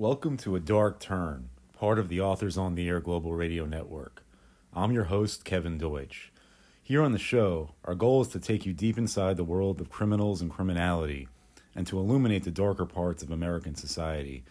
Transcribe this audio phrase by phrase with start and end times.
[0.00, 4.22] Welcome to A Dark Turn, part of the Authors on the Air Global Radio Network.
[4.72, 6.30] I'm your host, Kevin Deutsch.
[6.84, 9.90] Here on the show, our goal is to take you deep inside the world of
[9.90, 11.26] criminals and criminality
[11.74, 14.44] and to illuminate the darker parts of American society,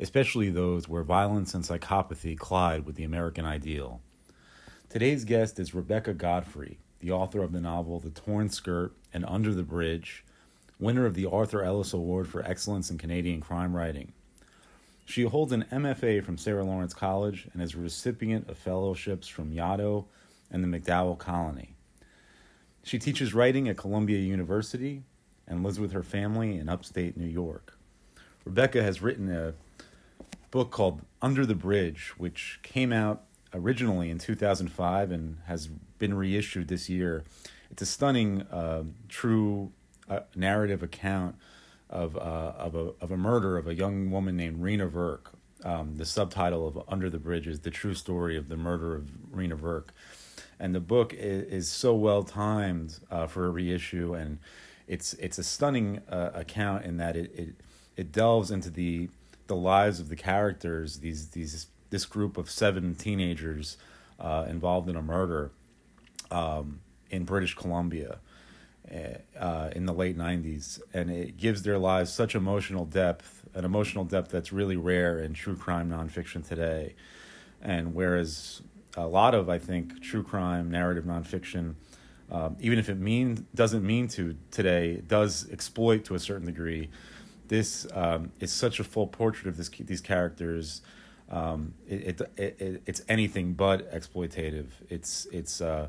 [0.00, 4.00] especially those where violence and psychopathy collide with the American ideal.
[4.88, 9.52] Today's guest is Rebecca Godfrey, the author of the novel The Torn Skirt and Under
[9.52, 10.24] the Bridge,
[10.80, 14.14] winner of the Arthur Ellis Award for Excellence in Canadian Crime Writing.
[15.06, 19.52] She holds an MFA from Sarah Lawrence College and is a recipient of fellowships from
[19.52, 20.04] Yaddo
[20.50, 21.76] and the MacDowell Colony.
[22.82, 25.04] She teaches writing at Columbia University
[25.46, 27.78] and lives with her family in upstate New York.
[28.44, 29.54] Rebecca has written a
[30.50, 33.22] book called Under the Bridge, which came out
[33.54, 35.68] originally in 2005 and has
[35.98, 37.22] been reissued this year.
[37.70, 39.70] It's a stunning, uh, true
[40.08, 41.36] uh, narrative account
[41.90, 45.32] of uh, of a of a murder of a young woman named Reena Virk.
[45.64, 49.08] Um, the subtitle of Under the Bridge is the true story of the murder of
[49.34, 49.86] Reena Virk,
[50.60, 54.38] and the book is, is so well timed uh, for a reissue, and
[54.86, 57.54] it's it's a stunning uh, account in that it, it
[57.96, 59.08] it delves into the
[59.46, 63.76] the lives of the characters these these this group of seven teenagers
[64.18, 65.50] uh, involved in a murder
[66.30, 68.18] um, in British Columbia
[69.38, 74.04] uh, in the late 90s and it gives their lives such emotional depth an emotional
[74.04, 76.94] depth that's really rare in true crime nonfiction today.
[77.62, 78.62] And whereas
[78.98, 81.74] a lot of i think true crime narrative nonfiction
[82.30, 86.90] um, even if it mean doesn't mean to today does exploit to a certain degree.
[87.48, 90.82] This um, is such a full portrait of this, these characters.
[91.30, 94.66] Um, it, it, it, it's anything but exploitative.
[94.88, 95.88] It's it's uh,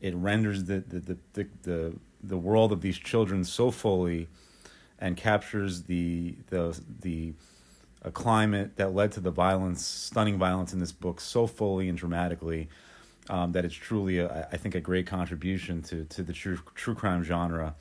[0.00, 4.28] it renders the the, the, the, the the world of these children so fully
[4.98, 7.32] and captures the the the
[8.02, 11.98] a climate that led to the violence, stunning violence in this book so fully and
[11.98, 12.68] dramatically
[13.28, 16.94] um, that it's truly, a, I think, a great contribution to to the true true
[16.94, 17.74] crime genre.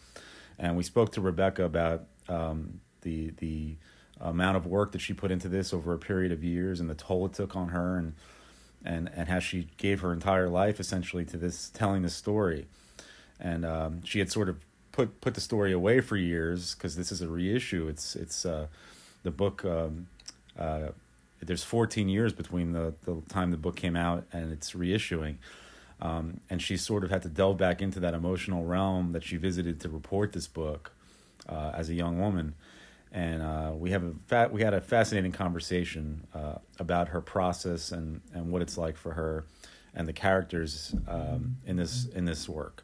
[0.58, 3.78] And we spoke to Rebecca about um, the the
[4.20, 6.96] amount of work that she put into this over a period of years and the
[6.96, 8.14] toll it took on her and
[8.84, 12.68] and and how she gave her entire life essentially to this telling this story
[13.40, 14.58] and um, she had sort of
[14.92, 17.88] put put the story away for years because this is a reissue.
[17.88, 18.68] It's it's uh,
[19.24, 19.64] the book.
[19.66, 20.08] Um,
[20.58, 20.90] uh,
[21.42, 25.36] there's 14 years between the the time the book came out and its reissuing.
[26.02, 29.36] Um, and she sort of had to delve back into that emotional realm that she
[29.36, 30.94] visited to report this book
[31.48, 32.56] uh, as a young woman.
[33.12, 37.92] And uh, we have a fa- we had a fascinating conversation uh, about her process
[37.92, 39.46] and, and what it's like for her
[39.94, 42.84] and the characters um, in this in this work.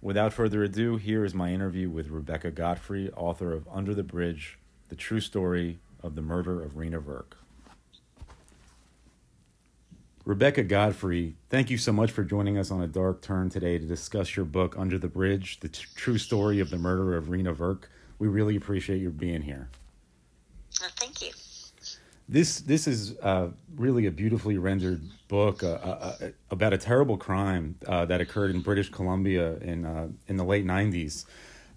[0.00, 4.56] Without further ado, here is my interview with Rebecca Godfrey, author of Under the Bridge
[4.90, 7.34] The True Story of the Murder of Reena Virk.
[10.24, 13.86] Rebecca Godfrey, thank you so much for joining us on a dark turn today to
[13.86, 17.52] discuss your book, Under the Bridge The t- True Story of the Murder of Reena
[17.52, 17.84] Virk.
[18.20, 19.68] We really appreciate your being here.
[20.70, 21.32] Thank you
[22.28, 27.16] this this is uh, really a beautifully rendered book uh, uh, uh about a terrible
[27.16, 31.24] crime uh, that occurred in British Columbia in uh, in the late '90s,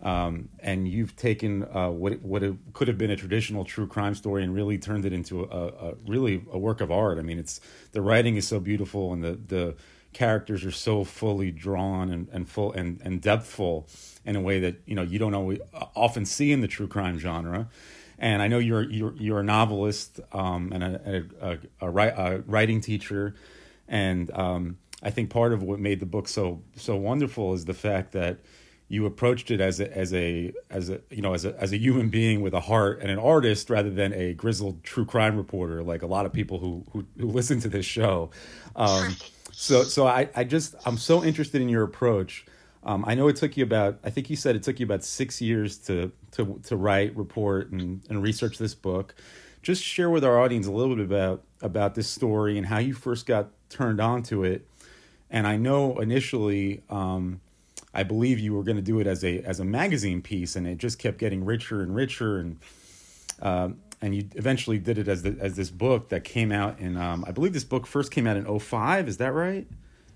[0.03, 4.53] um, and you've taken what what could have been a traditional true crime story and
[4.53, 7.17] really turned it into a, a, really a work of art.
[7.17, 7.61] I mean, it's
[7.93, 9.75] the writing is so beautiful and the the
[10.13, 13.87] characters are so fully drawn and, and full and, and depthful
[14.25, 15.59] in a way that you know you don't always
[15.95, 17.69] often see in the true crime genre
[18.21, 22.79] and I know you're you're, you're a novelist um, and a, a, a, a, writing
[22.79, 23.35] teacher,
[23.87, 27.73] and um, I think part of what made the book so so wonderful is the
[27.73, 28.37] fact that
[28.87, 31.77] you approached it as a as a as a you know as a as a
[31.77, 35.81] human being with a heart and an artist rather than a grizzled true crime reporter
[35.81, 38.29] like a lot of people who who, who listen to this show.
[38.75, 39.15] Um,
[39.51, 42.45] so so I, I just I'm so interested in your approach.
[42.83, 45.03] Um, I know it took you about I think you said it took you about
[45.03, 49.15] six years to to to write, report, and and research this book.
[49.61, 52.93] Just share with our audience a little bit about about this story and how you
[52.93, 54.67] first got turned on to it.
[55.29, 57.39] And I know initially, um,
[57.93, 60.65] I believe you were going to do it as a as a magazine piece, and
[60.65, 62.59] it just kept getting richer and richer, and
[63.41, 63.69] uh,
[64.01, 67.23] and you eventually did it as the, as this book that came out in um,
[67.27, 69.67] I believe this book first came out in 05, Is that right?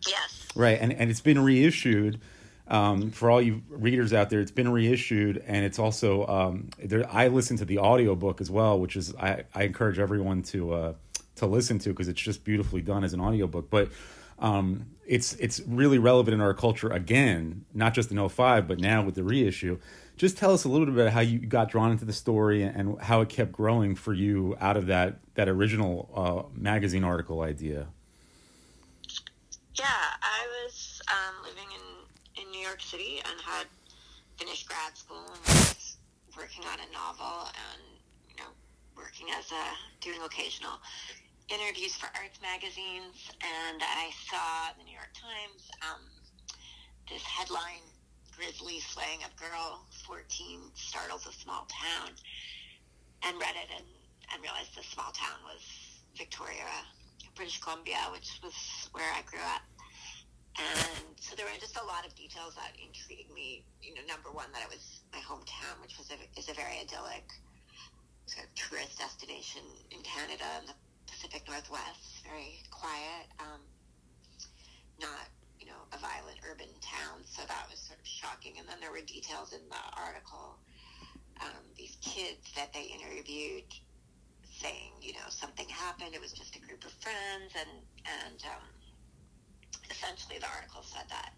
[0.08, 0.48] Yes.
[0.56, 2.20] Right, and and it's been reissued
[2.68, 7.08] um, for all you readers out there, it's been reissued, and it's also um, there,
[7.12, 10.94] I listen to the audiobook as well, which is I, I encourage everyone to uh,
[11.36, 13.70] to listen to because it's just beautifully done as an audiobook.
[13.70, 13.90] But
[14.40, 19.04] um, it's it's really relevant in our culture again, not just in 05, but now
[19.04, 19.78] with the reissue.
[20.18, 23.00] just tell us a little bit about how you got drawn into the story and
[23.02, 27.88] how it kept growing for you out of that that original uh, magazine article idea.
[29.76, 33.68] Yeah, I was um, living in, in New York City and had
[34.36, 35.96] finished grad school and was
[36.36, 37.80] working on a novel and
[38.28, 38.52] you know
[39.00, 39.66] working as a
[40.04, 40.76] doing occasional
[41.48, 46.04] interviews for arts magazines and I saw the New York Times um,
[47.08, 47.88] this headline
[48.36, 52.12] grisly slaying of girl 14 startles a small town
[53.24, 53.88] and read it and,
[54.36, 55.64] and realized the small town was
[56.20, 56.68] Victoria,
[57.40, 58.52] British Columbia, which was
[58.92, 59.64] where I grew up.
[60.56, 63.64] And so there were just a lot of details that intrigued me.
[63.84, 66.80] You know, number one, that it was my hometown, which was a, is a very
[66.80, 67.28] idyllic
[68.26, 69.62] sort of tourist destination
[69.92, 73.62] in Canada in the Pacific Northwest, very quiet, um,
[75.00, 75.30] not
[75.60, 77.26] you know, a violent urban town.
[77.26, 78.54] So that was sort of shocking.
[78.60, 80.62] And then there were details in the article,
[81.42, 83.66] um, these kids that they interviewed
[84.46, 86.14] saying, you know, something happened.
[86.14, 87.52] It was just a group of friends.
[87.58, 87.74] And,
[88.06, 88.66] and um,
[89.90, 91.34] essentially the article said that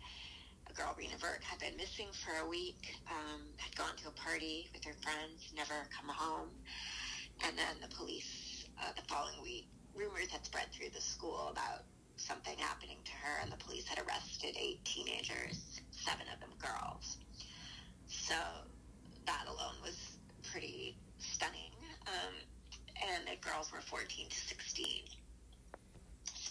[0.70, 4.12] a girl, Reena Virk, had been missing for a week, um, had gone to a
[4.12, 6.50] party with her friends, never come home.
[7.46, 11.84] And then the police, uh, the following week, rumors had spread through the school about
[12.18, 17.18] something happening to her, and the police had arrested eight teenagers, seven of them girls.
[18.08, 18.36] So
[19.26, 20.18] that alone was
[20.52, 21.72] pretty stunning.
[22.08, 22.34] Um,
[23.14, 25.04] and the girls were 14 to 16.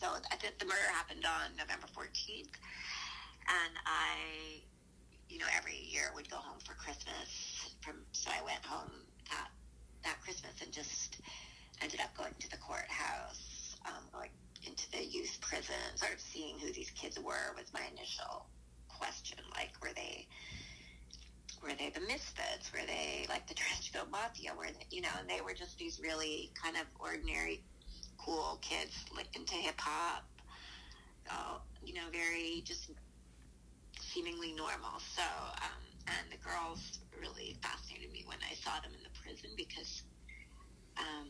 [0.07, 2.55] So I think the murder happened on November 14th,
[3.51, 4.63] and I,
[5.29, 7.75] you know, every year would go home for Christmas.
[7.81, 9.51] From so I went home that
[10.05, 11.19] that Christmas and just
[11.83, 14.31] ended up going to the courthouse, um, going
[14.63, 18.47] into the youth prison, sort of seeing who these kids were was my initial
[18.87, 19.39] question.
[19.59, 20.29] Like, were they
[21.63, 22.73] were they the misfits?
[22.73, 24.53] Were they like the Trenchcoat Mafia?
[24.57, 25.15] Were they, you know?
[25.19, 27.65] And they were just these really kind of ordinary,
[28.27, 28.93] cool kids
[29.35, 30.25] into hip hop.
[31.31, 32.91] Uh, you know, very just
[34.01, 34.99] seemingly normal.
[35.15, 39.51] So, um, and the girls really fascinated me when I saw them in the prison
[39.57, 40.03] because
[40.99, 41.29] um,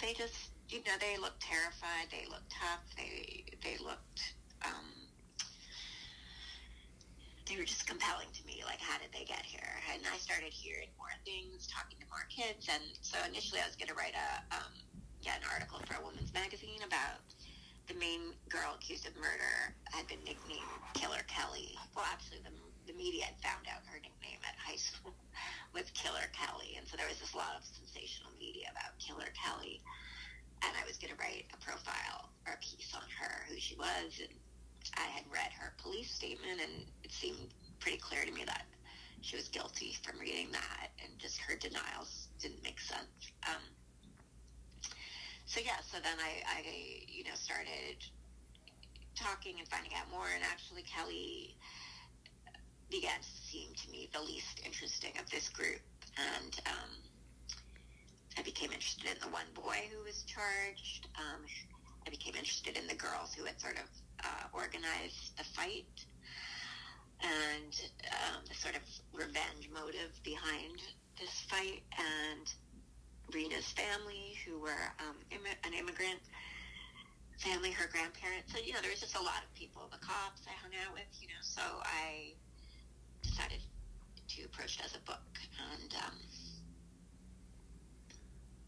[0.00, 2.10] they just you know, they looked terrified.
[2.10, 2.82] They looked tough.
[2.96, 4.34] They they looked.
[4.64, 4.95] Um,
[7.46, 8.62] they were just compelling to me.
[8.66, 9.70] Like, how did they get here?
[9.94, 13.78] And I started hearing more things, talking to more kids, and so initially I was
[13.78, 14.74] going to write a um,
[15.22, 17.22] yeah an article for a women's magazine about
[17.86, 20.66] the main girl accused of murder had been nicknamed
[20.98, 21.78] Killer Kelly.
[21.94, 22.54] Well, actually, the
[22.90, 25.14] the media had found out her nickname at high school
[25.70, 29.82] was Killer Kelly, and so there was this lot of sensational media about Killer Kelly
[30.62, 33.76] and I was going to write a profile or a piece on her, who she
[33.76, 34.32] was, and
[34.96, 38.64] I had read her police statement, and it seemed pretty clear to me that
[39.20, 43.32] she was guilty from reading that, and just her denials didn't make sense.
[43.46, 43.62] Um,
[45.46, 46.62] so yeah, so then I, I,
[47.08, 47.96] you know, started
[49.14, 51.56] talking and finding out more, and actually Kelly
[52.90, 55.80] began to seem to me the least interesting of this group,
[56.16, 56.90] and um,
[58.38, 61.08] I became interested in the one boy who was charged.
[61.16, 61.42] Um,
[62.06, 63.88] I became interested in the girls who had sort of
[64.24, 66.06] uh, organized the fight
[67.22, 67.72] and
[68.12, 68.82] um, the sort of
[69.12, 70.80] revenge motive behind
[71.18, 72.52] this fight and
[73.32, 76.20] Reena's family who were um, Im- an immigrant
[77.38, 78.52] family, her grandparents.
[78.52, 80.92] So, you know, there was just a lot of people, the cops I hung out
[80.92, 82.32] with, you know, so I
[83.22, 83.60] decided
[84.28, 85.26] to approach it as a book.
[85.72, 86.16] And um,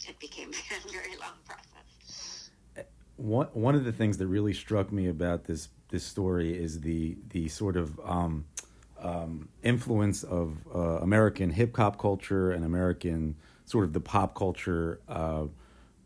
[0.09, 0.51] it became
[0.85, 1.78] a very long process.
[3.19, 7.19] One one of the things that really struck me about this this story is the
[7.29, 8.47] the sort of um,
[9.01, 15.01] um, influence of uh, American hip hop culture and American sort of the pop culture
[15.09, 15.45] uh,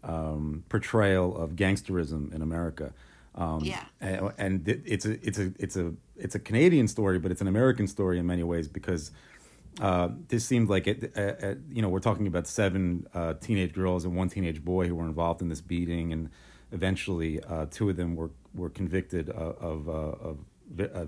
[0.02, 2.92] um, portrayal of gangsterism in America.
[3.34, 7.30] Um, yeah, and, and, it's a it's a it's a it's a Canadian story, but
[7.30, 9.10] it's an American story in many ways because
[9.80, 11.12] uh, this seemed like it.
[11.16, 14.86] Uh, uh, you know, we're talking about seven uh, teenage girls and one teenage boy
[14.86, 16.28] who were involved in this beating, and
[16.72, 20.38] eventually uh, two of them were were convicted of, of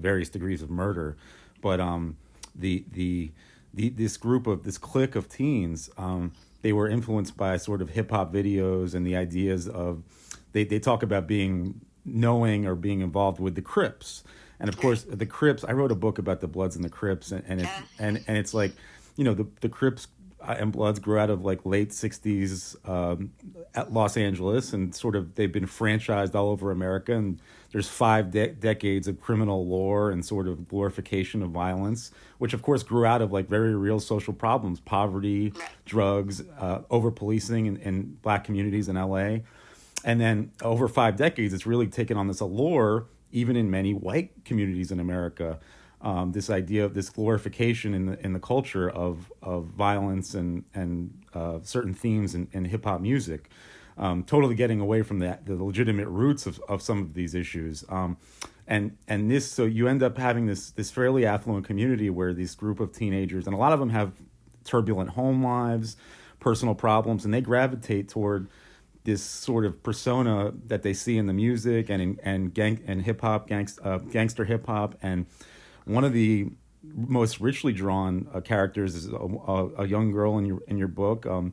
[0.00, 1.16] various degrees of murder.
[1.60, 2.16] But um,
[2.54, 3.32] the, the
[3.72, 7.90] the this group of this clique of teens, um, they were influenced by sort of
[7.90, 10.02] hip hop videos and the ideas of
[10.52, 14.22] they they talk about being knowing or being involved with the Crips
[14.60, 15.64] and of course the Crips.
[15.64, 17.68] I wrote a book about the Bloods and the Crips, and and it,
[17.98, 18.72] and, and it's like,
[19.16, 20.08] you know, the the Crips
[20.46, 23.32] and Bloods grew out of like late '60s um,
[23.74, 27.14] at Los Angeles, and sort of they've been franchised all over America.
[27.14, 27.40] And
[27.72, 32.62] there's five de- decades of criminal lore and sort of glorification of violence, which of
[32.62, 35.52] course grew out of like very real social problems: poverty,
[35.84, 39.38] drugs, uh, over policing in, in black communities in LA.
[40.04, 44.44] And then over five decades, it's really taken on this allure, even in many white
[44.44, 45.58] communities in America
[46.04, 50.64] um, this idea of this glorification in the in the culture of of violence and
[50.74, 53.50] and uh, certain themes in, in hip hop music,
[53.96, 57.84] um, totally getting away from the the legitimate roots of, of some of these issues.
[57.88, 58.18] Um,
[58.66, 62.54] and and this so you end up having this this fairly affluent community where this
[62.54, 64.12] group of teenagers and a lot of them have
[64.64, 65.96] turbulent home lives,
[66.38, 68.48] personal problems, and they gravitate toward
[69.04, 73.02] this sort of persona that they see in the music and in, and gang and
[73.02, 75.26] hip hop, gangst, uh, gangster hip hop, and
[75.84, 76.48] one of the
[76.94, 80.88] most richly drawn uh, characters is a, a, a, young girl in your in your
[80.88, 81.52] book um,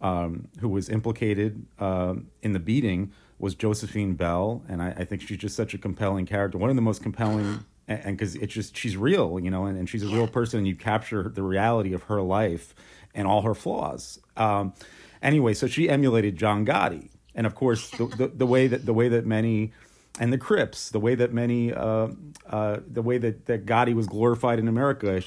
[0.00, 5.22] um, who was implicated uh, in the beating was Josephine Bell, and I, I, think
[5.22, 6.58] she's just such a compelling character.
[6.58, 9.88] One of the most compelling, and because it's just she's real, you know, and, and
[9.88, 12.74] she's a real person, and you capture the reality of her life
[13.14, 14.18] and all her flaws.
[14.36, 14.74] Um,
[15.22, 18.92] anyway, so she emulated John Gotti, and of course the, the, the way that the
[18.92, 19.72] way that many
[20.18, 22.08] and the Crips, the way that many, uh,
[22.48, 25.22] uh, the way that, that Gotti was glorified in America,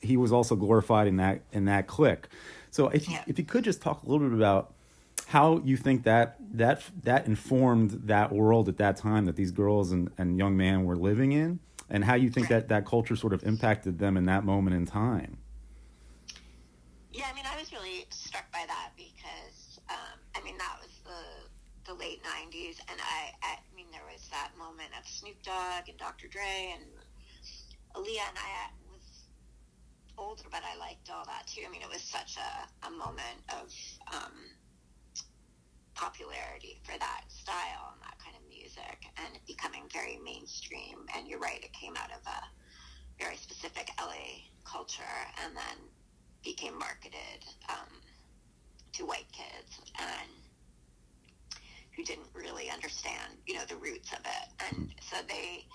[0.00, 2.28] he was also glorified in that in that clique.
[2.70, 4.74] So if you, if you could just talk a little bit about
[5.26, 9.92] how you think that that that informed that world at that time that these girls
[9.92, 13.32] and, and young men were living in, and how you think that that culture sort
[13.32, 15.38] of impacted them in that moment in time.
[17.12, 20.90] Yeah, I mean, I was really struck by that because um, I mean that was
[21.04, 23.58] the the late '90s, and I, I
[24.34, 26.26] that moment of Snoop Dogg and Dr.
[26.26, 26.90] Dre and
[27.94, 29.06] Aaliyah, and I was
[30.18, 31.62] older, but I liked all that too.
[31.64, 33.70] I mean, it was such a, a moment of
[34.10, 34.34] um,
[35.94, 41.06] popularity for that style and that kind of music, and becoming very mainstream.
[41.14, 42.40] And you're right, it came out of a
[43.22, 45.78] very specific LA culture, and then
[46.42, 48.02] became marketed um,
[48.94, 50.43] to white kids and
[51.96, 54.46] who didn't really understand, you know, the roots of it.
[54.68, 54.98] And hmm.
[55.00, 55.66] so they,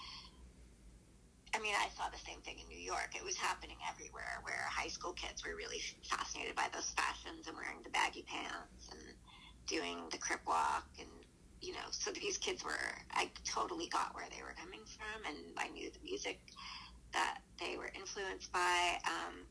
[1.55, 3.15] I mean, I saw the same thing in New York.
[3.15, 7.55] It was happening everywhere where high school kids were really fascinated by those fashions and
[7.55, 9.01] wearing the baggy pants and
[9.65, 10.87] doing the crip walk.
[10.99, 11.09] And,
[11.61, 15.37] you know, so these kids were, I totally got where they were coming from and
[15.57, 16.39] I knew the music
[17.13, 18.99] that they were influenced by.
[19.07, 19.47] Um,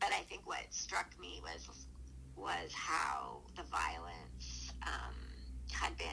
[0.00, 1.68] but I think what struck me was,
[2.36, 5.27] was how the violence, um,
[5.72, 6.06] had been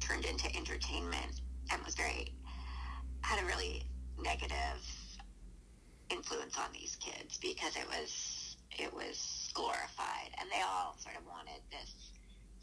[0.00, 2.34] turned into entertainment and was very
[3.22, 3.82] had a really
[4.22, 4.82] negative
[6.10, 10.30] influence on these kids because it was it was glorified.
[10.40, 11.92] And they all sort of wanted this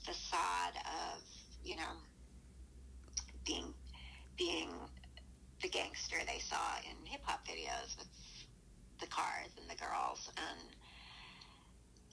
[0.04, 1.24] facade of
[1.64, 1.96] you know
[3.46, 3.74] being
[4.38, 4.70] being
[5.62, 8.08] the gangster they saw in hip hop videos with
[9.00, 10.30] the cars and the girls.
[10.38, 10.76] And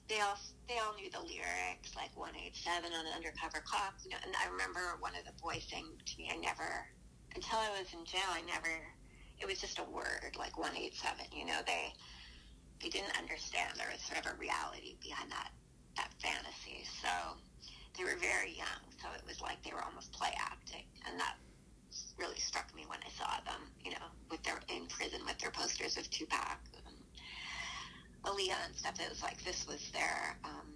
[0.09, 0.37] they all
[0.67, 3.93] they all knew the lyrics, like 187 on an undercover cop.
[4.03, 6.89] You know, and I remember one of the boys saying to me, I never,
[7.37, 8.73] until I was in jail, I never,
[9.37, 11.29] it was just a word, like 187.
[11.31, 11.93] You know, they
[12.81, 15.53] they didn't understand there was sort of a reality behind that
[15.95, 16.85] that fantasy.
[17.01, 17.37] So
[17.93, 21.37] they were very young, so it was like they were almost play acting, and that
[22.17, 23.69] really struck me when I saw them.
[23.85, 26.57] You know, with their in prison with their posters of Tupac
[28.23, 28.99] Aaliyah and stuff.
[28.99, 30.67] It was like this was their, um,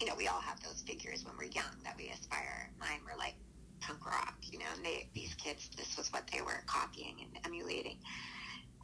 [0.00, 2.70] you know, we all have those figures when we're young that we aspire.
[2.78, 3.34] Mine were like
[3.80, 7.46] punk rock, you know, and they, these kids, this was what they were copying and
[7.46, 7.98] emulating.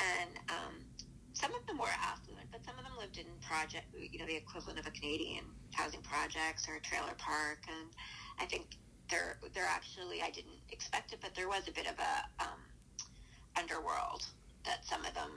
[0.00, 0.74] And um,
[1.32, 4.36] some of them were affluent, but some of them lived in project, you know, the
[4.36, 7.64] equivalent of a Canadian housing projects or a trailer park.
[7.68, 7.90] And
[8.38, 8.76] I think
[9.10, 12.60] they're, they're actually, I didn't expect it, but there was a bit of a um,
[13.58, 14.24] underworld
[14.64, 15.30] that some of them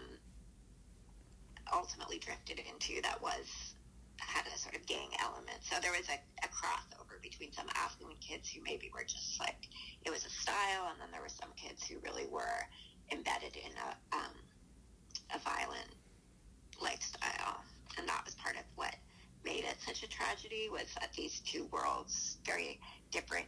[1.73, 3.75] ultimately drifted into that was
[4.17, 5.59] had a sort of gang element.
[5.61, 9.67] So there was a, a crossover between some affluent kids who maybe were just like
[10.05, 12.61] it was a style, and then there were some kids who really were
[13.11, 14.35] embedded in a um,
[15.33, 15.91] a violent
[16.81, 17.63] lifestyle,
[17.97, 18.95] and that was part of what
[19.43, 22.79] made it such a tragedy was that these two worlds, very
[23.11, 23.45] different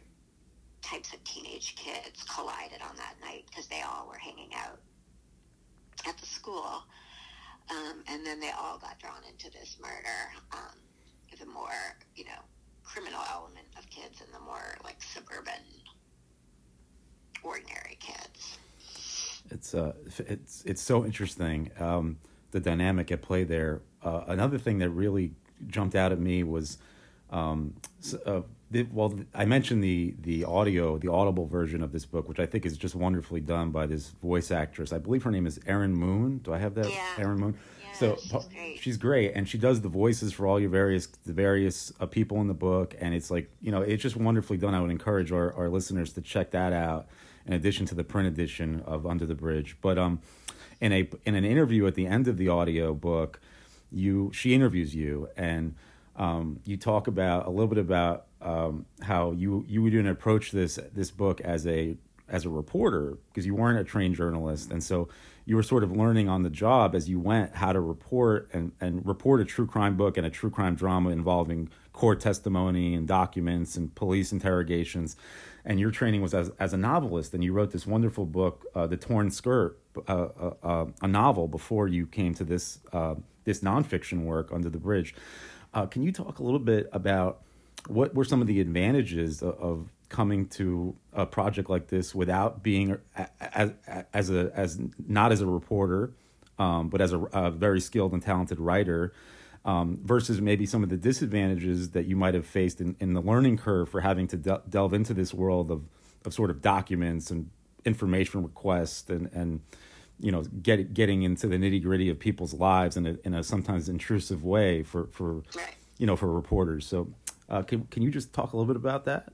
[0.82, 4.78] types of teenage kids, collided on that night because they all were hanging out
[6.06, 6.84] at the school.
[7.70, 10.32] Um, and then they all got drawn into this murder.
[10.52, 10.78] Um,
[11.38, 12.40] the more, you know,
[12.82, 15.54] criminal element of kids and the more like suburban,
[17.42, 18.58] ordinary kids.
[19.50, 21.70] It's uh, it's it's so interesting.
[21.78, 22.18] Um,
[22.50, 23.82] the dynamic at play there.
[24.02, 25.32] Uh, another thing that really
[25.68, 26.78] jumped out at me was,
[27.30, 27.74] um,
[28.24, 32.40] uh, the, well, I mentioned the the audio, the audible version of this book, which
[32.40, 34.92] I think is just wonderfully done by this voice actress.
[34.92, 36.38] I believe her name is Erin Moon.
[36.38, 36.90] Do I have that?
[36.90, 37.06] Yeah.
[37.18, 37.58] Erin Moon.
[37.84, 38.78] Yeah, so she's great.
[38.80, 42.40] she's great, and she does the voices for all your various the various uh, people
[42.40, 44.74] in the book, and it's like you know it's just wonderfully done.
[44.74, 47.06] I would encourage our, our listeners to check that out
[47.46, 49.76] in addition to the print edition of Under the Bridge.
[49.80, 50.20] But um,
[50.80, 53.40] in a in an interview at the end of the audio book,
[53.92, 55.76] you she interviews you and
[56.16, 60.52] um, you talk about a little bit about um, how you you would even approach
[60.52, 61.96] this this book as a
[62.28, 64.70] as a reporter because you weren't a trained journalist.
[64.70, 65.08] And so
[65.44, 68.72] you were sort of learning on the job as you went how to report and,
[68.80, 73.06] and report a true crime book and a true crime drama involving court testimony and
[73.06, 75.16] documents and police interrogations.
[75.64, 77.32] And your training was as, as a novelist.
[77.32, 79.78] And you wrote this wonderful book uh, the torn skirt
[80.08, 83.14] uh, uh, uh a novel before you came to this uh,
[83.44, 85.14] this nonfiction work under the bridge.
[85.72, 87.42] Uh, can you talk a little bit about
[87.88, 92.62] what were some of the advantages of, of coming to a project like this without
[92.62, 92.98] being
[93.40, 93.72] as
[94.12, 96.12] as a as not as a reporter,
[96.58, 99.12] um, but as a, a, very skilled and talented writer,
[99.64, 103.20] um, versus maybe some of the disadvantages that you might have faced in, in the
[103.20, 105.84] learning curve for having to de- delve into this world of
[106.24, 107.50] of sort of documents and
[107.84, 109.60] information requests and and
[110.20, 113.42] you know get getting into the nitty gritty of people's lives in a in a
[113.42, 115.42] sometimes intrusive way for for
[115.98, 116.86] you know for reporters.
[116.86, 117.08] So
[117.48, 119.32] uh, can can you just talk a little bit about that?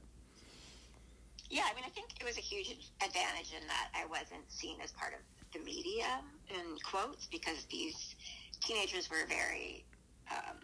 [1.50, 4.81] Yeah, I mean, I think it was a huge advantage in that I wasn't seen
[4.83, 5.21] as part of
[5.52, 8.14] the media in quotes because these
[8.61, 9.85] teenagers were very
[10.31, 10.57] um,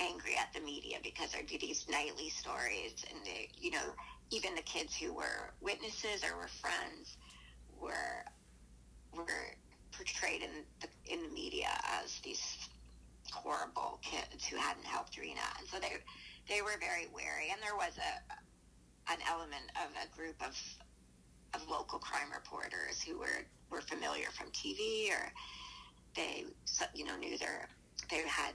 [0.00, 3.94] angry at the media because there'd be these nightly stories, and they, you know,
[4.30, 7.16] even the kids who were witnesses or were friends
[7.80, 8.24] were
[9.14, 9.54] were
[9.92, 11.68] portrayed in the in the media
[12.02, 12.68] as these
[13.30, 15.96] horrible kids who hadn't helped Reena, and so they
[16.48, 17.50] they were very wary.
[17.52, 20.56] And there was a an element of a group of
[21.54, 25.32] of local crime reporters who were were familiar from TV or
[26.14, 26.44] they
[26.94, 27.68] you know knew their
[28.10, 28.54] they had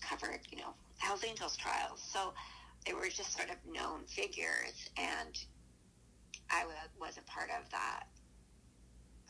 [0.00, 2.32] covered you know Hell's Angels trials, so
[2.86, 5.38] they were just sort of known figures, and
[6.50, 6.64] I
[7.00, 8.04] was a part of that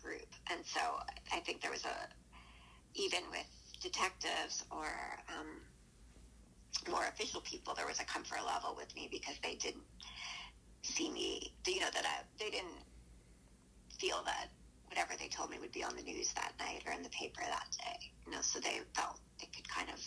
[0.03, 0.81] group, and so
[1.33, 2.09] I think there was a
[2.95, 3.47] even with
[3.85, 4.89] detectives or
[5.29, 5.61] um,
[6.91, 9.85] more official people, there was a comfort level with me because they didn't
[10.83, 12.83] see me, you know, that I, they didn't
[13.99, 14.49] feel that
[14.89, 17.43] whatever they told me would be on the news that night or in the paper
[17.43, 20.01] that day, you know, so they felt they could kind of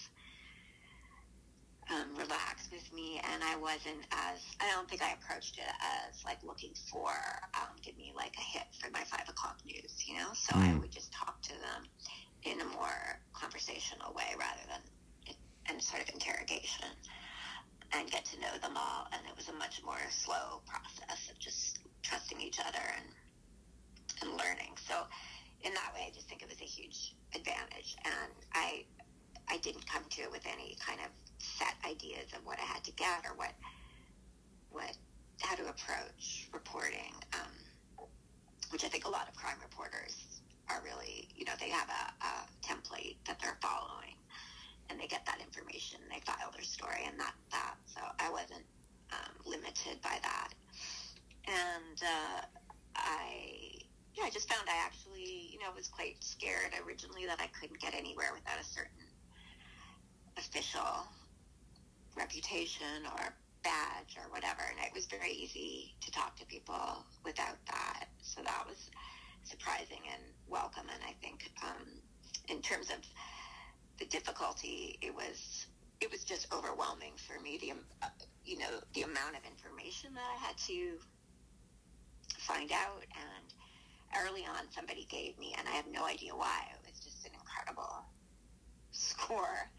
[1.90, 6.24] um, relax with me, and I wasn't as I don't think I approached it as
[6.26, 7.16] like looking for
[7.56, 10.28] um, give me like a hit for my five o'clock news, you know.
[10.34, 10.68] So mm.
[10.68, 11.88] I would just talk to them
[12.51, 14.81] in a more conversational way rather than
[15.69, 16.88] in sort of interrogation
[17.93, 19.07] and get to know them all.
[19.12, 23.05] And it was a much more slow process of just trusting each other and
[24.21, 24.73] and learning.
[24.88, 24.95] So
[25.62, 27.95] in that way, I just think it was a huge advantage.
[28.05, 28.86] And I
[29.49, 32.83] I didn't come to it with any kind of set ideas of what I had
[32.86, 33.53] to get or what
[34.71, 34.95] what
[35.41, 38.07] how to approach reporting, um,
[38.71, 40.27] which I think a lot of crime reporters
[40.78, 44.16] are really, you know, they have a, a template that they're following
[44.90, 47.76] and they get that information and they file their story and that, that.
[47.86, 48.66] So I wasn't
[49.12, 50.50] um, limited by that.
[51.46, 52.42] And uh,
[52.96, 53.82] I,
[54.13, 57.80] yeah, I just found I actually, you know, was quite scared originally that I couldn't
[57.80, 59.08] get anywhere without a certain
[60.38, 61.08] official
[62.16, 64.62] reputation or badge or whatever.
[64.70, 68.06] And it was very easy to talk to people without that.
[68.22, 68.90] So that was
[69.44, 70.88] surprising and welcome.
[70.93, 71.88] And I think um,
[72.49, 72.97] in terms of
[73.99, 75.67] the difficulty, it was
[75.99, 77.57] it was just overwhelming for me.
[77.57, 77.71] The
[78.03, 78.10] uh,
[78.45, 80.97] you know the amount of information that I had to
[82.39, 86.62] find out, and early on somebody gave me, and I have no idea why.
[86.71, 88.05] It was just an incredible
[88.91, 89.69] score,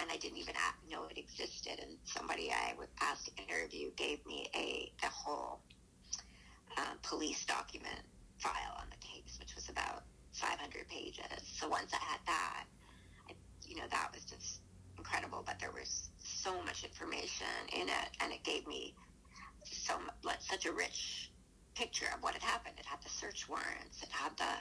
[0.00, 0.54] and I didn't even
[0.90, 1.80] know it existed.
[1.80, 5.60] And somebody I was asked to interview gave me a the whole
[6.78, 8.00] uh, police document
[8.38, 10.04] file on the case, which was about
[10.38, 11.24] 500 pages.
[11.42, 12.64] So once I had that,
[13.28, 13.32] I,
[13.66, 14.60] you know, that was just
[14.98, 15.42] incredible.
[15.44, 18.94] But there was so much information in it, and it gave me
[19.64, 21.30] so like, such a rich
[21.74, 22.74] picture of what had happened.
[22.78, 24.02] It had the search warrants.
[24.02, 24.52] It had the,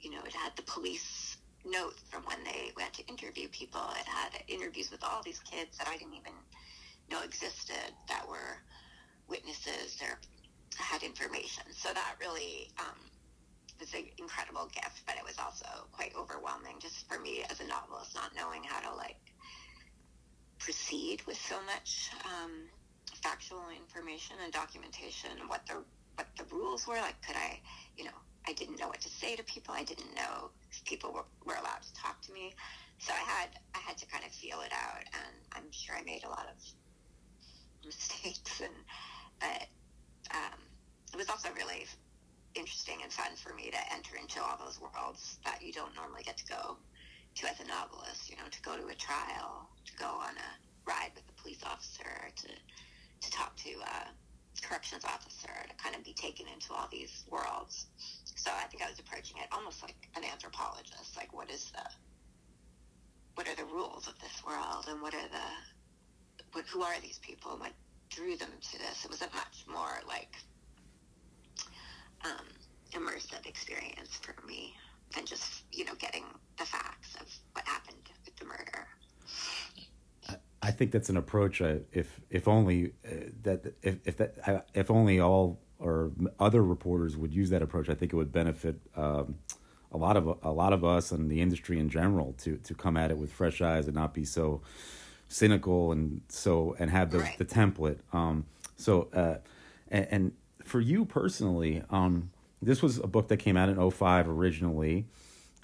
[0.00, 3.82] you know, it had the police notes from when they went to interview people.
[4.00, 6.32] It had interviews with all these kids that I didn't even
[7.10, 8.58] know existed that were
[9.28, 10.18] witnesses or
[10.76, 11.64] had information.
[11.70, 12.98] So that really um,
[13.82, 17.66] was an incredible gift, but it was also quite overwhelming just for me as a
[17.66, 19.18] novelist, not knowing how to like
[20.60, 22.70] proceed with so much um,
[23.22, 25.82] factual information and documentation what the
[26.14, 26.94] what the rules were.
[26.94, 27.58] Like, could I,
[27.96, 29.74] you know, I didn't know what to say to people.
[29.74, 32.54] I didn't know if people were, were allowed to talk to me.
[32.98, 36.04] So I had I had to kind of feel it out, and I'm sure I
[36.04, 36.62] made a lot of
[37.84, 38.78] mistakes, and
[39.40, 39.66] but
[40.30, 40.60] um,
[41.12, 41.86] it was also really
[42.54, 46.22] interesting and fun for me to enter into all those worlds that you don't normally
[46.22, 46.76] get to go
[47.36, 48.30] to as a novelist.
[48.30, 50.50] You know, to go to a trial, to go on a
[50.84, 54.10] ride with a police officer, to to talk to a
[54.60, 57.86] corrections officer, to kind of be taken into all these worlds.
[58.36, 61.16] So I think I was approaching it almost like an anthropologist.
[61.16, 61.84] Like, what is the
[63.34, 65.48] what are the rules of this world, and what are the
[66.52, 67.72] what, who are these people, and what
[68.10, 69.04] drew them to this?
[69.04, 70.34] It was a much more like
[72.24, 72.46] um,
[72.92, 74.74] immersive experience for me
[75.14, 76.24] than just you know getting
[76.58, 78.86] the facts of what happened with the murder.
[80.64, 81.60] I think that's an approach.
[81.60, 86.62] Uh, if if only uh, that if if that uh, if only all or other
[86.62, 89.36] reporters would use that approach, I think it would benefit um,
[89.90, 92.96] a lot of a lot of us and the industry in general to to come
[92.96, 94.62] at it with fresh eyes and not be so
[95.28, 97.38] cynical and so and have the Right.
[97.38, 97.98] the template.
[98.12, 99.38] Um, so uh,
[99.88, 100.32] and, and
[100.64, 105.06] for you personally, um, this was a book that came out in 05 originally.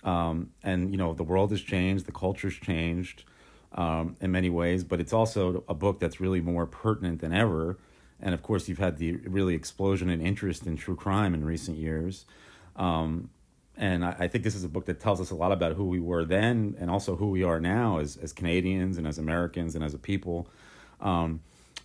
[0.05, 3.25] Um, and you know the world has changed, the culture's changed
[3.73, 7.79] um, in many ways, but it's also a book that's really more pertinent than ever.
[8.21, 11.77] And of course, you've had the really explosion in interest in true crime in recent
[11.77, 12.27] years.
[12.77, 13.31] Um,
[13.77, 15.85] and I, I think this is a book that tells us a lot about who
[15.85, 19.75] we were then and also who we are now as, as Canadians and as Americans
[19.75, 20.49] and as a people.
[21.01, 21.41] Um,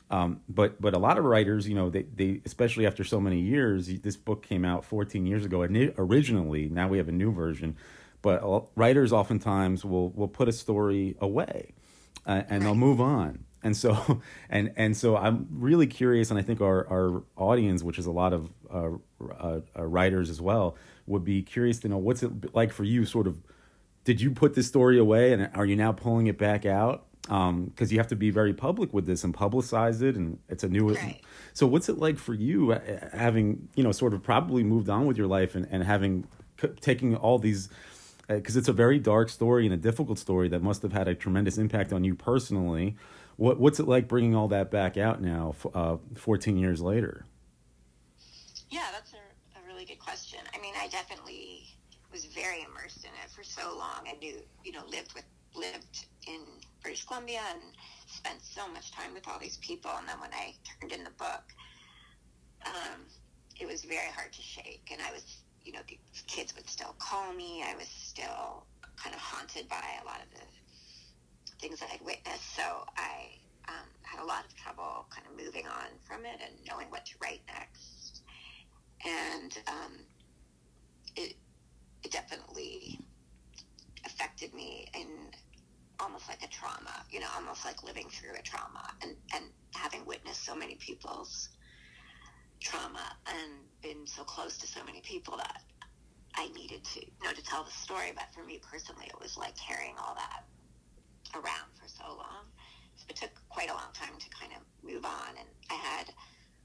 [0.10, 3.40] um, but but a lot of writers, you know, they, they especially after so many
[3.40, 5.62] years, this book came out 14 years ago
[5.98, 6.70] originally.
[6.70, 7.78] Now we have a new version,
[8.22, 8.42] but
[8.76, 11.74] writers oftentimes will will put a story away,
[12.26, 13.46] uh, and they'll move on.
[13.64, 17.98] And so and and so I'm really curious, and I think our our audience, which
[17.98, 18.90] is a lot of uh,
[19.32, 20.76] uh, uh, writers as well,
[21.08, 23.06] would be curious to know what's it like for you.
[23.06, 23.40] Sort of,
[24.04, 27.06] did you put this story away, and are you now pulling it back out?
[27.24, 30.68] Because you have to be very public with this and publicize it, and it's a
[30.68, 30.94] new.
[30.94, 31.22] Right.
[31.54, 32.82] So, what's it like for you, uh,
[33.14, 36.28] having you know, sort of probably moved on with your life and and having
[36.82, 37.70] taking all these
[38.28, 41.16] because it's a very dark story and a difficult story that must have had a
[41.16, 42.96] tremendous impact on you personally.
[43.38, 47.26] What what's it like bringing all that back out now, uh, fourteen years later?
[48.70, 50.40] Yeah, that's a, a really good question.
[50.54, 51.64] I mean, I definitely
[52.12, 54.08] was very immersed in it for so long.
[54.08, 56.42] I knew, you know, lived with lived in
[56.84, 57.62] British Columbia and
[58.08, 59.92] spent so much time with all these people.
[59.98, 61.44] And then when I turned in the book,
[62.66, 63.02] um,
[63.60, 64.90] it was very hard to shake.
[64.92, 67.64] And I was, you know, the kids would still call me.
[67.66, 68.66] I was still
[68.98, 70.46] kind of haunted by a lot of the
[71.60, 72.56] things that I'd witnessed.
[72.56, 72.64] So
[72.98, 76.88] I um, had a lot of trouble kind of moving on from it and knowing
[76.90, 78.04] what to write next
[79.06, 79.94] and um,
[81.16, 81.36] it
[82.04, 83.00] it definitely
[84.06, 85.08] affected me in
[86.04, 90.06] almost like a trauma, you know, almost like living through a trauma and and having
[90.06, 91.50] witnessed so many people's
[92.60, 95.62] trauma and been so close to so many people that
[96.36, 98.12] I needed to you know to tell the story.
[98.14, 100.44] But for me personally, it was like carrying all that
[101.34, 102.52] around for so long.
[102.96, 106.14] So it took quite a long time to kind of move on, and I had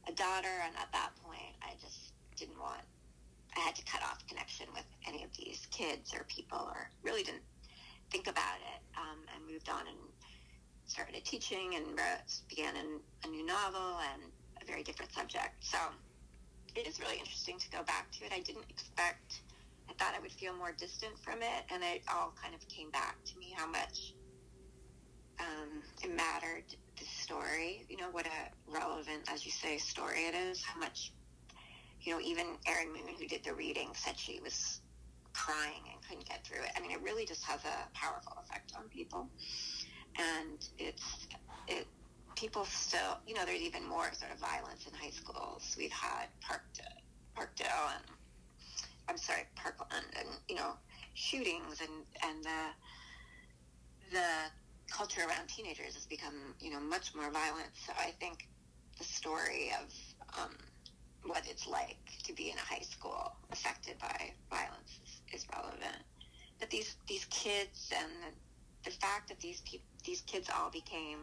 [0.08, 2.82] a daughter, and at that point, I just didn't want.
[3.56, 7.22] I had to cut off connection with any of these kids or people, or really
[7.22, 7.42] didn't
[8.10, 8.80] think about it.
[8.96, 9.98] Um, and moved on and
[10.86, 14.22] started teaching and wrote, began an, a new novel and
[14.62, 15.54] a very different subject.
[15.60, 15.78] So
[16.76, 18.32] it is really interesting to go back to it.
[18.32, 19.40] I didn't expect.
[19.90, 22.90] I thought I would feel more distant from it, and it all kind of came
[22.90, 24.14] back to me how much
[25.40, 26.64] um, it mattered
[26.98, 27.84] the story.
[27.88, 30.62] You know what a relevant, as you say, story it is.
[30.62, 31.12] How much,
[32.02, 34.82] you know, even Erin Moon, who did the reading, said she was
[35.32, 36.70] crying couldn't get through it.
[36.76, 39.28] I mean, it really just has a powerful effect on people,
[40.16, 41.28] and it's
[41.66, 41.86] it.
[42.36, 45.74] People still, you know, there's even more sort of violence in high schools.
[45.76, 46.62] We've had Park
[47.36, 48.04] Parkdale and
[49.08, 50.72] I'm sorry, Parkland, and you know,
[51.14, 52.62] shootings and and the
[54.12, 54.26] the
[54.90, 57.70] culture around teenagers has become you know much more violent.
[57.86, 58.48] So I think
[58.98, 59.92] the story of
[60.38, 60.54] um,
[61.24, 66.02] what it's like to be in a high school affected by violence is, is relevant.
[66.60, 68.34] But these these kids and
[68.84, 71.18] the, fact that these peop these kids all became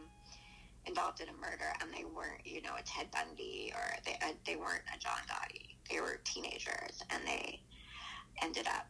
[0.85, 4.33] involved in a murder and they weren't you know a Ted Bundy or they uh,
[4.45, 5.75] they weren't a John Gotti.
[5.89, 7.59] They were teenagers and they
[8.41, 8.87] ended up,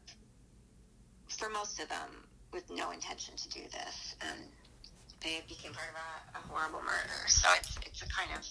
[1.27, 4.39] for most of them, with no intention to do this, and
[5.21, 7.19] they became part of a, a horrible murder.
[7.27, 8.45] So it's it's a kind of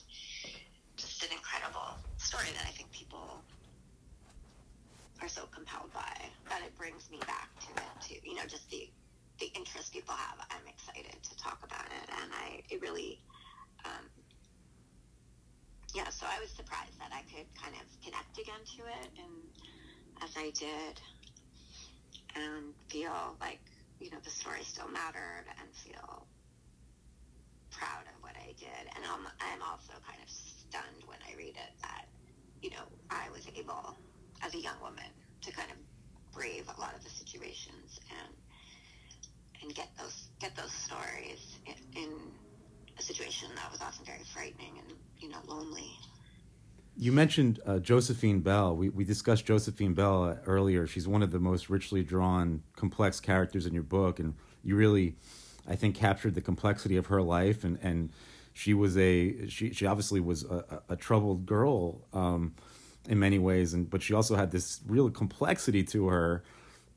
[0.97, 3.40] just an incredible story that I think people
[5.24, 6.12] are so compelled by
[6.52, 8.20] that it brings me back to it too.
[8.28, 8.92] You know, just the
[9.40, 10.37] the interest people have.
[10.52, 13.24] I'm excited to talk about it, and I it really.
[13.88, 14.04] Um,
[15.94, 19.34] yeah, so I was surprised that I could kind of connect again to it, and
[20.20, 21.00] as I did,
[22.37, 23.64] and feel like
[24.00, 26.28] you know the story still mattered, and feel
[27.72, 31.56] proud of what I did, and I'm I'm also kind of stunned when I read
[31.56, 32.12] it that
[32.60, 33.96] you know I was able
[34.44, 35.08] as a young woman
[35.42, 35.76] to kind of
[36.32, 38.34] brave a lot of the situations and
[39.62, 42.10] and get those get those stories in, in
[42.98, 45.90] a situation that was often very frightening and you know lonely.
[46.96, 48.76] You mentioned uh, Josephine Bell.
[48.76, 50.87] We, we discussed Josephine Bell uh, earlier.
[50.87, 55.16] She's one of the most richly drawn, complex characters in your book, and you really,
[55.68, 57.64] I think, captured the complexity of her life.
[57.64, 58.11] And, and
[58.52, 62.54] she was a she she obviously was a, a troubled girl um,
[63.09, 66.44] in many ways, and but she also had this real complexity to her.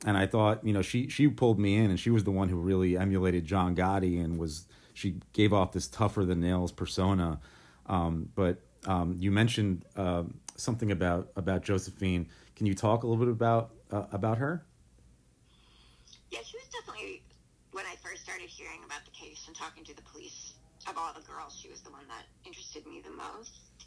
[0.05, 2.49] And I thought, you know, she she pulled me in, and she was the one
[2.49, 7.39] who really emulated John Gotti, and was she gave off this tougher than nails persona.
[7.86, 8.57] Um, but
[8.88, 10.23] um, you mentioned uh,
[10.55, 12.27] something about about Josephine.
[12.55, 14.65] Can you talk a little bit about uh, about her?
[16.31, 17.21] Yeah, she was definitely
[17.71, 20.53] when I first started hearing about the case and talking to the police
[20.89, 23.86] of all the girls, she was the one that interested me the most.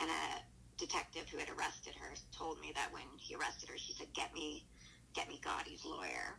[0.00, 0.42] And a
[0.78, 4.32] detective who had arrested her told me that when he arrested her, she said, "Get
[4.32, 4.64] me,
[5.12, 6.38] get me Gotti's lawyer."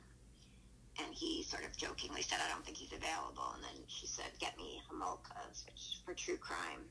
[1.00, 4.32] And he sort of jokingly said, "I don't think he's available." And then she said,
[4.40, 6.86] "Get me Homolka's," which for true crime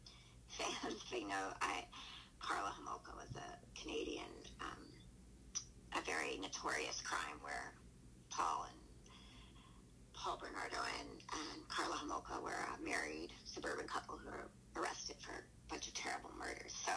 [0.48, 1.84] fans, they know I
[2.40, 4.82] Karla Homolka was a Canadian, um,
[5.96, 7.74] a very notorious crime where
[8.30, 8.78] Paul and
[10.14, 15.32] Paul Bernardo and, and Karla Homolka were a married suburban couple who were arrested for
[15.32, 16.74] a bunch of terrible murders.
[16.84, 16.92] So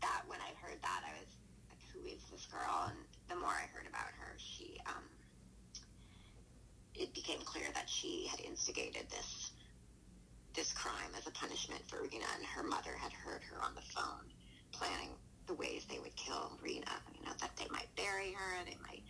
[0.00, 1.30] that when I heard that, I was
[1.68, 2.98] like, "Who is this girl?" And
[3.28, 5.04] the more I heard about her, she um,
[6.98, 9.52] it became clear that she had instigated this
[10.54, 13.82] this crime as a punishment for Reena, and her mother had heard her on the
[13.94, 14.26] phone
[14.72, 15.10] planning
[15.46, 16.98] the ways they would kill Reena.
[17.14, 19.02] You know, that they might bury her, they might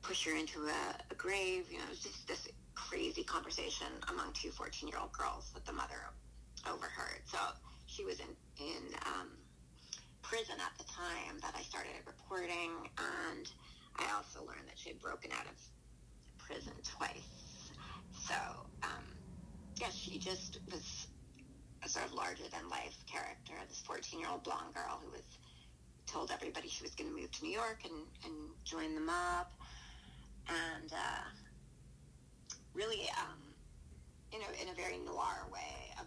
[0.00, 1.66] push her into a, a grave.
[1.70, 6.00] You know, just this crazy conversation among two 14-year-old girls that the mother
[6.64, 7.20] overheard.
[7.26, 7.38] So
[7.86, 9.28] she was in, in um,
[10.22, 13.50] prison at the time that I started reporting, and
[13.98, 15.56] I also learned that she had broken out of
[16.46, 17.70] prison twice.
[18.26, 18.34] So,
[18.82, 19.04] um,
[19.80, 21.08] yeah, she just was
[21.84, 25.22] a sort of larger than life character, this 14 year old blonde girl who was
[26.06, 29.46] told everybody she was going to move to New York and, and join the mob.
[30.48, 31.26] And uh,
[32.74, 33.42] really, um,
[34.32, 36.06] you know, in a very noir way, of,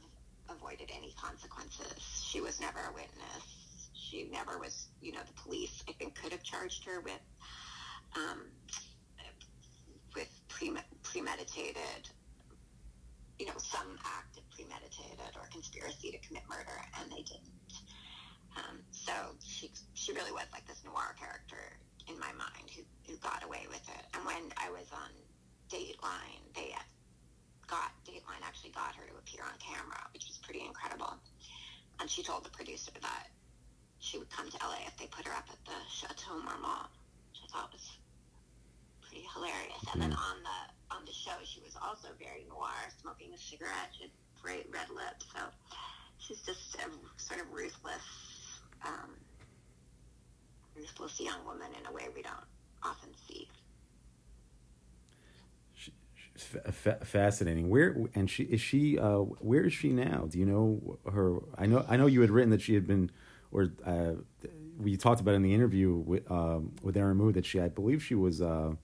[0.55, 1.93] avoided any consequences.
[2.25, 3.89] She was never a witness.
[3.93, 7.21] She never was, you know, the police, I think, could have charged her with.
[8.15, 8.45] Um,
[11.03, 12.09] premeditated
[13.39, 17.71] you know, some act of premeditated or conspiracy to commit murder, and they didn't.
[18.59, 21.79] Um, so she she really was like this noir character
[22.11, 24.03] in my mind who, who got away with it.
[24.13, 25.07] And when I was on
[25.71, 26.75] Dateline, they
[27.71, 31.15] got Dateline actually got her to appear on camera, which was pretty incredible.
[32.01, 33.31] And she told the producer that
[33.99, 36.91] she would come to LA if they put her up at the Chateau Marmont,
[37.31, 37.87] which I thought was
[39.07, 39.83] pretty hilarious.
[39.93, 40.48] And then on on the
[41.29, 43.93] show, she was also very noir, smoking a cigarette.
[44.41, 45.25] Bright red lips.
[45.33, 45.41] So
[46.17, 49.11] she's just a sort of ruthless, um,
[50.75, 52.35] ruthless young woman in a way we don't
[52.81, 53.49] often see.
[57.03, 57.69] Fascinating.
[57.69, 58.97] Where and she is she?
[58.97, 60.27] Uh, where is she now?
[60.29, 61.39] Do you know her?
[61.57, 61.85] I know.
[61.89, 63.11] I know you had written that she had been,
[63.51, 64.13] or uh,
[64.77, 68.01] we talked about in the interview with um, with Erin Moo that she, I believe,
[68.01, 68.41] she was.
[68.41, 68.75] Uh,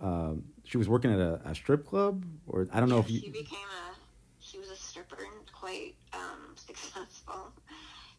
[0.00, 3.18] um, she was working at a, a, strip club, or I don't know if you.
[3.18, 3.94] She became a.
[4.38, 7.50] She was a stripper and quite um, successful.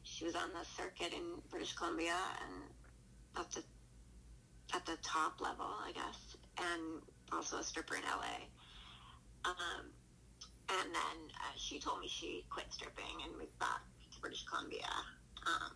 [0.04, 3.64] She was on the circuit in British Columbia and at the
[4.76, 8.44] at the top level, I guess, and also a stripper in LA.
[9.46, 9.88] Um,
[10.68, 13.80] and then uh, she told me she quit stripping and moved back
[14.12, 14.92] to British Columbia.
[15.48, 15.72] Um,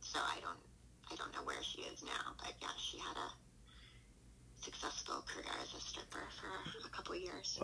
[0.00, 0.60] so I don't
[1.10, 3.47] I don't know where she is now, but yeah, she had a
[4.60, 7.60] successful career as a stripper for a couple years.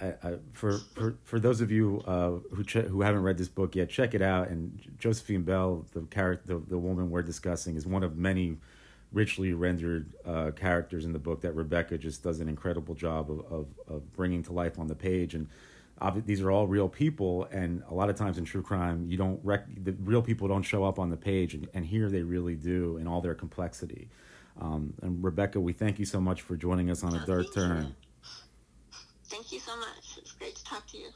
[0.00, 3.48] I, I, for, for for those of you uh, who ch- who haven't read this
[3.48, 4.48] book yet, check it out.
[4.48, 8.56] And Josephine Bell, the character, the, the woman we're discussing, is one of many
[9.12, 13.52] richly rendered uh, characters in the book that Rebecca just does an incredible job of,
[13.52, 15.34] of, of bringing to life on the page.
[15.34, 15.48] And
[16.26, 19.38] these are all real people, and a lot of times in true crime, you don't
[19.44, 22.56] rec- the real people don't show up on the page, and, and here they really
[22.56, 24.08] do in all their complexity.
[24.60, 27.94] Um, and Rebecca, we thank you so much for joining us on a dark turn.
[29.26, 30.18] Thank you so much.
[30.18, 31.08] It's great to talk to you.